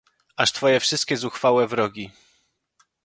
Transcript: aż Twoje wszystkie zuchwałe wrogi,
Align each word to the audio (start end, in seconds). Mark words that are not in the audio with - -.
aż 0.37 0.51
Twoje 0.51 0.79
wszystkie 0.79 1.17
zuchwałe 1.17 1.67
wrogi, 1.67 2.11